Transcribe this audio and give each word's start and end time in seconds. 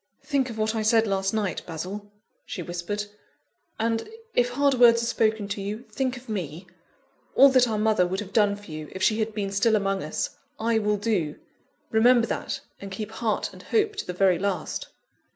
"Think 0.23 0.49
of 0.49 0.57
what 0.57 0.73
I 0.73 0.81
said 0.81 1.05
last 1.05 1.31
night, 1.31 1.61
Basil," 1.67 2.11
she 2.43 2.63
whispered, 2.63 3.05
"and, 3.79 4.09
if 4.33 4.49
hard 4.49 4.73
words 4.73 5.03
are 5.03 5.05
spoken 5.05 5.47
to 5.49 5.61
you, 5.61 5.83
think 5.91 6.17
of 6.17 6.27
me. 6.27 6.65
All 7.35 7.49
that 7.49 7.67
our 7.67 7.77
mother 7.77 8.07
would 8.07 8.19
have 8.19 8.33
done 8.33 8.55
for 8.55 8.71
you, 8.71 8.89
if 8.93 9.03
she 9.03 9.19
had 9.19 9.35
been 9.35 9.51
still 9.51 9.75
among 9.75 10.01
us, 10.01 10.31
I 10.59 10.79
will 10.79 10.97
do. 10.97 11.35
Remember 11.91 12.25
that, 12.25 12.61
and 12.79 12.89
keep 12.91 13.11
heart 13.11 13.53
and 13.53 13.61
hope 13.61 13.95
to 13.97 14.07
the 14.07 14.11
very 14.13 14.39
last." 14.39 14.87